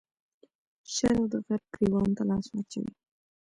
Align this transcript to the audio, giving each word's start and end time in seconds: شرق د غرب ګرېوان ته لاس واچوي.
شرق 0.93 1.23
د 1.31 1.33
غرب 1.45 1.63
ګرېوان 1.73 2.09
ته 2.17 2.23
لاس 2.29 2.45
واچوي. 2.49 2.91